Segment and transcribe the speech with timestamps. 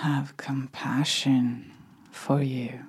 [0.00, 1.70] have compassion
[2.10, 2.80] for you.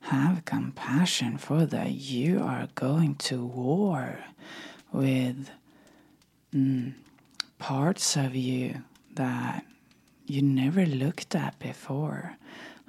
[0.00, 4.18] Have compassion for that you are going to war
[4.92, 5.48] with
[6.52, 6.92] mm,
[7.60, 8.82] parts of you
[9.14, 9.64] that
[10.26, 12.36] you never looked at before.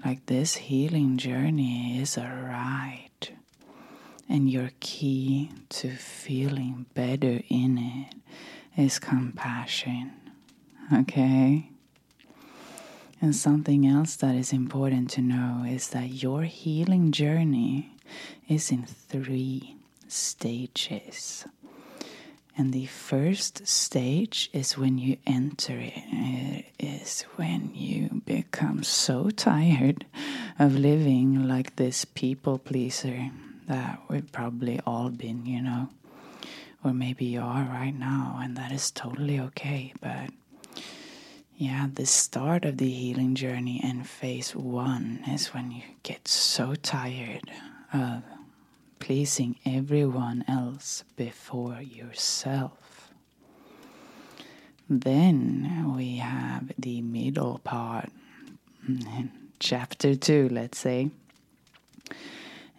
[0.04, 3.29] Like this healing journey is a ride,
[4.27, 8.16] and your key to feeling better in it
[8.75, 10.14] is compassion.
[10.91, 11.70] Okay?
[13.20, 17.96] And something else that is important to know is that your healing journey
[18.48, 19.76] is in three
[20.07, 21.46] stages.
[22.57, 29.29] And the first stage is when you enter it, it is when you become so
[29.29, 30.06] tired
[30.57, 33.30] of living like this people pleaser
[33.68, 35.90] that we've probably all been, you know.
[36.84, 39.94] Or maybe you are right now, and that is totally okay.
[40.02, 40.30] But
[41.58, 46.76] yeah, the start of the healing journey and phase one is when you get so
[46.76, 47.50] tired
[47.92, 48.22] of
[49.00, 53.12] pleasing everyone else before yourself.
[54.88, 58.09] Then we have the middle part,
[59.59, 61.09] chapter two, let's say.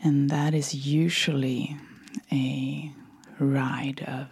[0.03, 1.77] And that is usually
[2.31, 2.93] a
[3.41, 4.29] ride of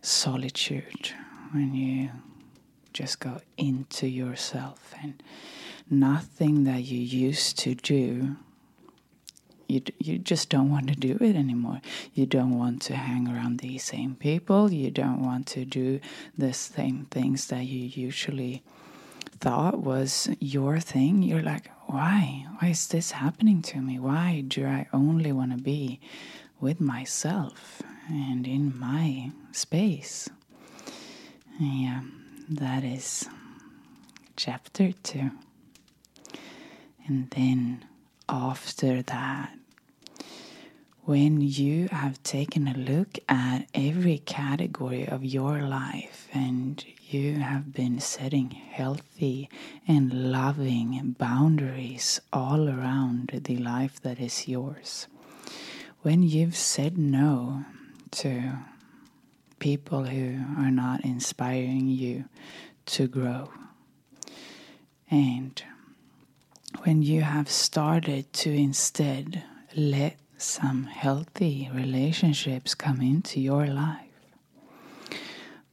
[0.00, 1.12] solitude
[1.52, 2.10] when you
[2.92, 5.22] just go into yourself and
[5.90, 8.36] nothing that you used to do
[9.72, 11.80] you, you just don't want to do it anymore.
[12.14, 14.72] You don't want to hang around these same people.
[14.72, 16.00] You don't want to do
[16.36, 18.62] the same things that you usually
[19.40, 21.22] thought was your thing.
[21.22, 22.46] You're like, why?
[22.58, 23.98] Why is this happening to me?
[23.98, 26.00] Why do I only want to be
[26.60, 30.28] with myself and in my space?
[31.58, 32.02] Yeah,
[32.56, 33.28] that is
[34.36, 35.30] chapter two.
[37.06, 37.84] And then
[38.28, 39.52] after that,
[41.04, 47.72] when you have taken a look at every category of your life and you have
[47.72, 49.50] been setting healthy
[49.88, 55.08] and loving boundaries all around the life that is yours,
[56.02, 57.64] when you've said no
[58.12, 58.58] to
[59.62, 62.24] people who are not inspiring you
[62.84, 63.48] to grow,
[65.08, 65.62] and
[66.82, 69.44] when you have started to instead
[69.76, 74.18] let some healthy relationships come into your life.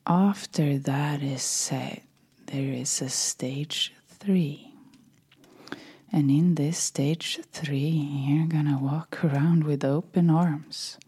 [0.06, 2.04] After that is set,
[2.46, 4.72] there is a stage three.
[6.12, 7.90] And in this stage three,
[8.28, 11.00] you're gonna walk around with open arms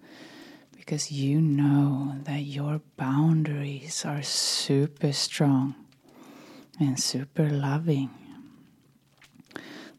[0.92, 5.74] because you know that your boundaries are super strong
[6.82, 8.10] and super loving.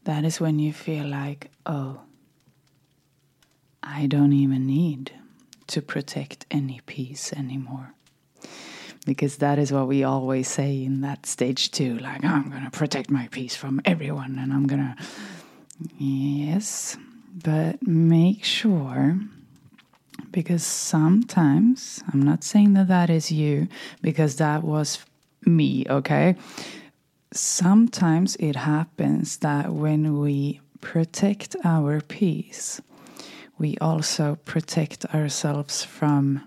[0.03, 2.01] That is when you feel like, oh,
[3.81, 5.11] I don't even need
[5.65, 7.95] to protect any peace anymore.
[9.03, 11.97] Because that is what we always say in that stage too.
[11.97, 14.95] Like, I'm going to protect my peace from everyone and I'm going to.
[15.97, 16.97] Yes,
[17.33, 19.17] but make sure.
[20.31, 23.67] Because sometimes, I'm not saying that that is you,
[24.01, 24.99] because that was
[25.45, 26.35] me, okay?
[27.31, 32.81] Sometimes it happens that when we protect our peace,
[33.57, 36.43] we also protect ourselves from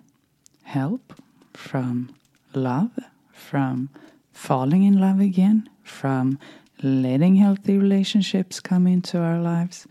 [0.64, 1.14] help,
[1.54, 2.14] from
[2.54, 2.90] love,
[3.32, 3.88] from
[4.32, 6.38] falling in love again, from
[6.82, 9.86] letting healthy relationships come into our lives.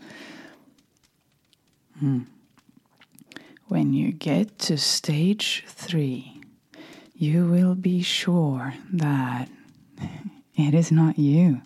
[1.98, 2.20] Hmm.
[3.68, 6.40] When you get to stage three,
[7.14, 9.48] you will be sure that
[10.54, 11.62] it is not you.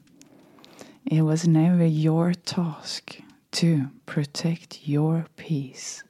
[1.05, 3.17] It was never your task
[3.53, 6.03] to protect your peace.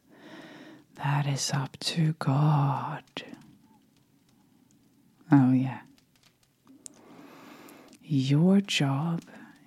[0.97, 3.03] That is up to God.
[5.33, 5.81] Oh, yeah.
[8.03, 9.23] Your job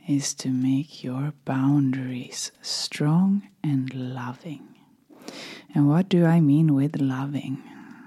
[0.07, 4.72] is to make your boundaries strong and loving.
[5.73, 7.63] And what do I mean with loving?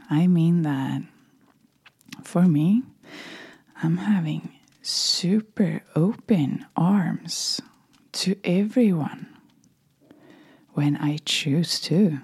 [0.09, 1.03] I mean that
[2.23, 2.83] for me,
[3.83, 4.53] I'm having
[4.83, 7.61] super open arms
[8.13, 9.27] to everyone
[10.73, 12.21] when I choose to.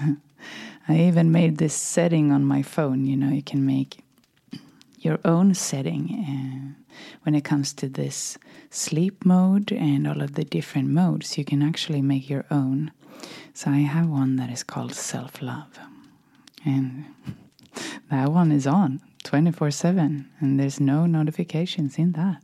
[0.88, 3.06] I even made this setting on my phone.
[3.06, 3.98] You know, you can make
[5.00, 8.38] your own setting uh, when it comes to this
[8.70, 11.36] sleep mode and all of the different modes.
[11.36, 12.92] You can actually make your own.
[13.54, 15.78] So I have one that is called self love.
[16.64, 17.06] And
[18.10, 22.42] that one is on 24 7, and there's no notifications in that.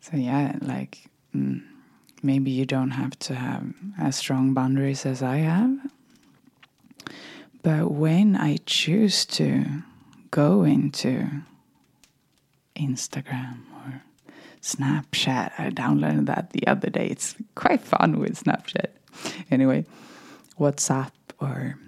[0.00, 1.62] So yeah, like mm,
[2.22, 5.78] maybe you don't have to have as strong boundaries as I have.
[7.62, 9.64] But when I choose to
[10.30, 11.28] go into
[12.74, 13.71] Instagram
[14.62, 17.08] Snapchat, I downloaded that the other day.
[17.08, 18.90] It's quite fun with Snapchat.
[19.50, 19.84] Anyway,
[20.58, 21.10] WhatsApp
[21.40, 21.78] or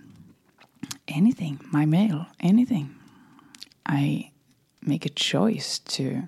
[1.06, 2.94] anything, my mail, anything.
[3.86, 4.32] I
[4.82, 6.24] make a choice to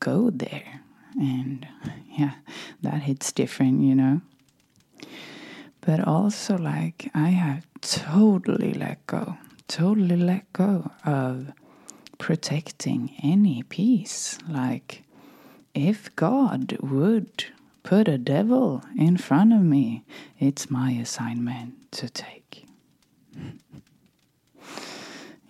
[0.00, 0.80] go there.
[1.18, 1.66] And
[2.16, 2.34] yeah,
[2.82, 4.22] that hits different, you know.
[5.82, 9.36] But also, like, I have totally let go,
[9.68, 11.52] totally let go of
[12.18, 14.38] protecting any peace.
[14.48, 15.04] Like,
[15.76, 17.44] if God would
[17.82, 20.04] put a devil in front of me,
[20.40, 22.64] it's my assignment to take.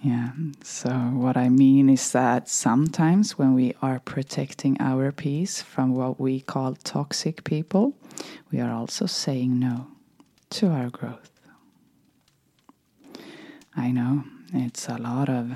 [0.02, 0.32] Yeah,
[0.62, 6.20] so what I mean is that sometimes when we are protecting our peace from what
[6.20, 7.94] we call toxic people,
[8.52, 9.86] we are also saying no
[10.50, 11.30] to our growth.
[13.76, 15.52] I know it's a lot of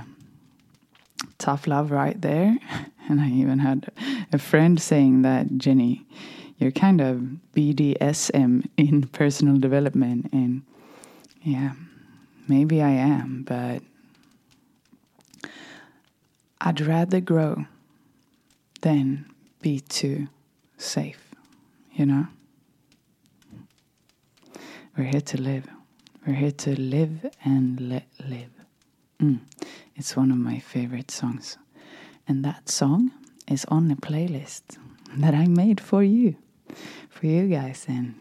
[1.39, 2.59] tough love right there.
[3.09, 3.91] And I even had
[4.32, 6.06] a friend saying that, Jenny,
[6.59, 7.23] you're kind of
[7.55, 10.29] BDSM in personal development.
[10.32, 10.62] And
[11.43, 11.73] yeah,
[12.49, 13.82] maybe I am, but
[16.61, 17.65] I'd rather grow
[18.82, 19.27] than
[19.61, 20.29] be too
[20.76, 21.35] safe,
[21.93, 22.26] you know?
[24.97, 25.67] We're here to live.
[26.26, 28.50] We're here to live and let live.
[29.23, 29.41] Mm.
[29.97, 31.56] It's one of my favorite songs.
[32.29, 33.12] And that song
[33.50, 34.79] is on a playlist
[35.17, 36.37] that I made for you,
[37.08, 37.85] for you guys.
[37.88, 38.14] And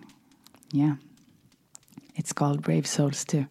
[0.71, 0.95] yeah,
[2.15, 3.45] it's called Brave Souls too.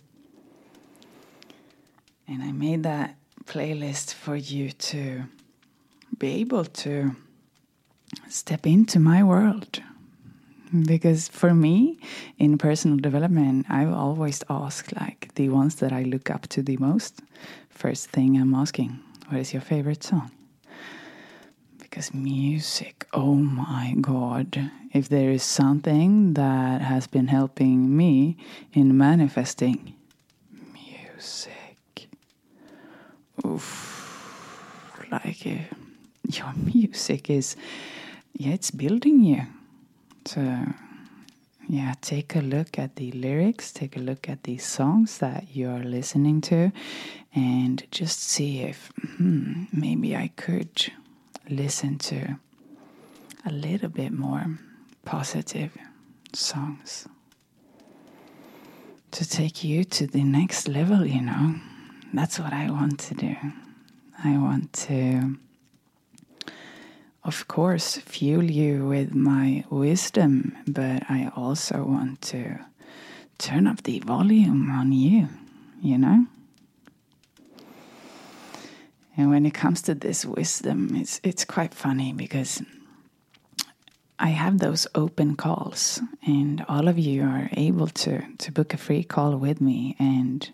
[2.26, 3.16] And I made that
[3.46, 5.24] playlist for you to
[6.18, 7.16] be able to
[8.28, 9.80] step into my world.
[10.84, 11.98] Because for me,
[12.36, 16.76] in personal development, I've always asked, like, the ones that I look up to the
[16.76, 17.22] most.
[17.70, 20.30] First thing I'm asking, what is your favorite song?
[22.14, 28.36] Music, oh my god, if there is something that has been helping me
[28.72, 29.94] in manifesting,
[30.72, 32.08] music.
[33.44, 35.74] Oof, like uh,
[36.22, 37.56] your music is,
[38.32, 39.42] yeah, it's building you.
[40.24, 40.40] So,
[41.68, 45.82] yeah, take a look at the lyrics, take a look at the songs that you're
[45.82, 46.70] listening to,
[47.34, 50.92] and just see if hmm, maybe I could
[51.48, 52.38] listen to
[53.46, 54.58] a little bit more
[55.04, 55.72] positive
[56.32, 57.08] songs
[59.10, 61.54] to take you to the next level, you know
[62.12, 63.36] that's what I want to do.
[64.24, 65.36] I want to,
[67.24, 72.58] of course, fuel you with my wisdom, but I also want to
[73.38, 75.28] turn up the volume on you,
[75.82, 76.26] you know?
[79.18, 82.62] And when it comes to this wisdom, it's it's quite funny because
[84.16, 88.76] I have those open calls, and all of you are able to to book a
[88.76, 90.48] free call with me, and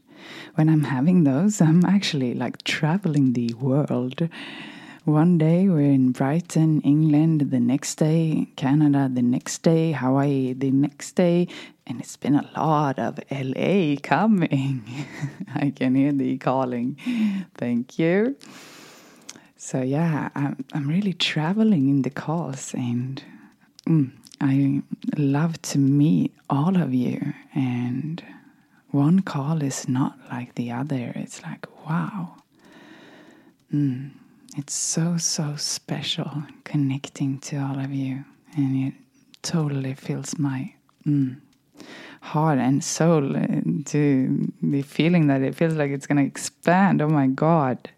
[0.54, 4.30] when I'm having those, I'm actually like traveling the world.
[5.04, 10.70] One day we're in Brighton, England, the next day Canada, the next day Hawaii, the
[10.70, 11.46] next day,
[11.86, 14.82] and it's been a lot of LA coming.
[15.54, 16.96] I can hear the calling.
[17.54, 18.36] Thank you.
[19.58, 23.22] So yeah, I'm I'm really traveling in the calls, and
[23.86, 24.82] mm, I
[25.18, 28.22] love to meet all of you and
[28.90, 31.12] one call is not like the other.
[31.16, 32.36] It's like, wow.
[33.72, 34.10] Mm,
[34.56, 38.24] it's so, so special connecting to all of you.
[38.56, 38.94] And it
[39.42, 40.74] totally fills my
[41.06, 41.40] mm,
[42.20, 43.46] heart and soul uh,
[43.86, 47.02] to the feeling that it feels like it's going to expand.
[47.02, 47.90] Oh my God.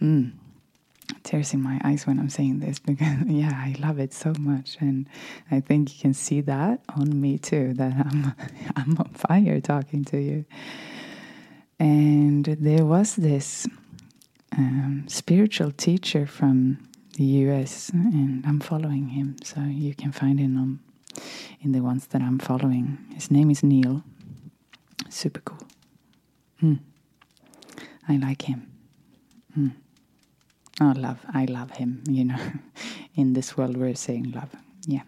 [0.00, 0.32] Mm
[1.22, 4.76] tears in my eyes when I'm saying this because yeah, I love it so much,
[4.80, 5.08] and
[5.50, 7.74] I think you can see that on me too.
[7.74, 8.34] That I'm
[8.76, 10.44] I'm on fire talking to you.
[11.78, 13.66] And there was this
[14.56, 16.78] um, spiritual teacher from
[17.16, 17.90] the U.S.
[17.90, 20.80] and I'm following him, so you can find him on
[21.60, 22.98] in the ones that I'm following.
[23.14, 24.02] His name is Neil.
[25.08, 25.66] Super cool.
[26.62, 26.80] Mm.
[28.08, 28.70] I like him.
[29.58, 29.72] Mm.
[30.80, 31.20] Oh, love.
[31.32, 32.38] I love him, you know.
[33.14, 34.50] In this world, we're saying love.
[34.86, 35.02] Yeah,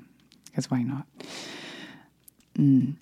[0.45, 1.07] because why not?
[2.59, 2.97] Mm.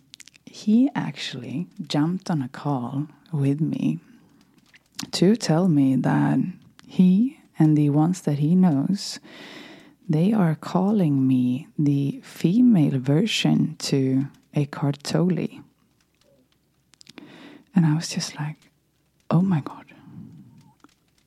[0.47, 3.99] He actually jumped on a call with me
[5.13, 6.39] to tell me that
[6.87, 9.21] he and the ones that he knows
[10.09, 15.49] they are calling me the female version to a Tolle.
[17.75, 18.57] And I was just like,
[19.31, 19.87] oh my God.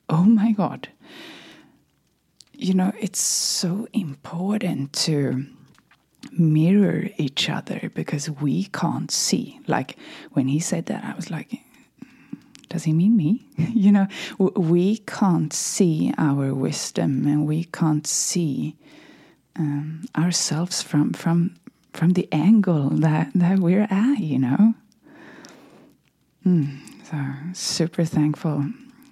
[0.07, 0.89] Oh my God.
[2.53, 5.45] You know, it's so important to
[6.31, 9.59] mirror each other because we can't see.
[9.67, 9.97] Like
[10.33, 11.59] when he said that, I was like,
[12.69, 13.45] does he mean me?
[13.57, 14.07] you know,
[14.37, 18.75] we can't see our wisdom and we can't see
[19.57, 21.55] um, ourselves from from
[21.93, 24.19] from the angle that that we're at.
[24.19, 24.73] You know.
[26.45, 26.77] Mm,
[27.09, 27.17] so
[27.53, 28.65] super thankful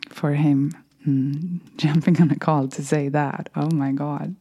[0.09, 0.71] for him
[1.07, 3.49] mm, jumping on a call to say that.
[3.55, 4.35] Oh my god.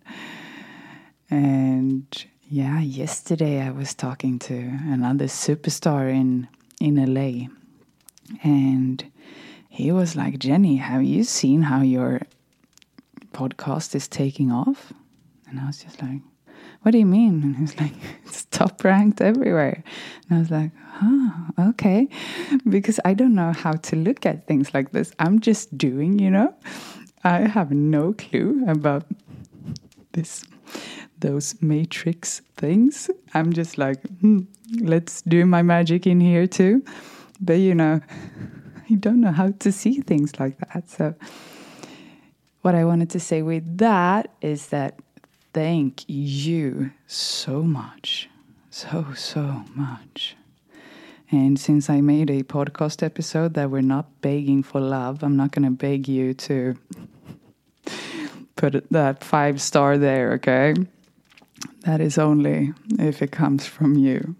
[1.30, 2.06] And
[2.50, 6.48] yeah, yesterday I was talking to another superstar in
[6.80, 7.48] in LA
[8.42, 9.04] and
[9.68, 12.20] he was like, Jenny, have you seen how your
[13.32, 14.92] podcast is taking off?
[15.48, 16.20] And I was just like,
[16.82, 17.42] what do you mean?
[17.42, 17.92] And he was like,
[18.26, 19.82] it's top ranked everywhere.
[20.28, 22.08] And I was like, huh, okay.
[22.68, 25.12] Because I don't know how to look at things like this.
[25.18, 26.54] I'm just doing, you know?
[27.24, 29.04] I have no clue about
[30.12, 30.44] this
[31.18, 33.08] those matrix things.
[33.32, 34.40] I'm just like, hmm,
[34.80, 36.84] let's do my magic in here too.
[37.42, 38.00] But you know,
[38.90, 40.88] I don't know how to see things like that.
[40.88, 41.14] So,
[42.62, 45.00] what I wanted to say with that is that
[45.52, 48.30] thank you so much.
[48.70, 50.36] So, so much.
[51.30, 55.50] And since I made a podcast episode that we're not begging for love, I'm not
[55.50, 56.76] going to beg you to
[58.56, 60.74] put that five star there, okay?
[61.80, 64.36] That is only if it comes from you.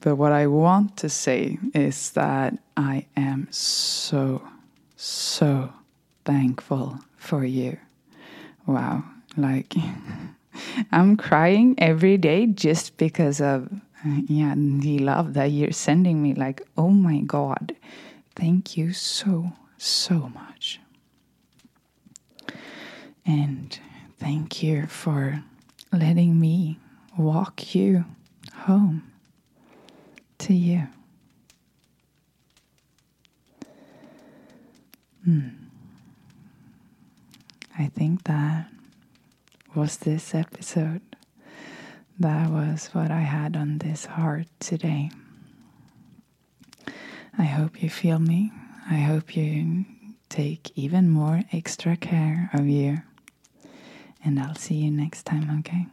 [0.00, 4.46] But what I want to say is that I am so,
[4.96, 5.72] so
[6.24, 7.78] thankful for you.
[8.66, 9.04] Wow.
[9.36, 9.74] Like,
[10.92, 13.68] I'm crying every day just because of
[14.28, 16.34] yeah, the love that you're sending me.
[16.34, 17.74] Like, oh my God,
[18.34, 20.80] thank you so, so much.
[23.24, 23.78] And
[24.18, 25.42] thank you for
[25.92, 26.78] letting me
[27.18, 28.04] walk you
[28.54, 29.10] home
[30.38, 30.86] to you.
[35.24, 35.48] Hmm.
[37.78, 38.68] I think that
[39.74, 41.02] was this episode.
[42.18, 45.10] That was what I had on this heart today.
[47.38, 48.52] I hope you feel me.
[48.90, 49.84] I hope you
[50.28, 53.02] take even more extra care of you.
[54.24, 55.86] And I'll see you next time, okay?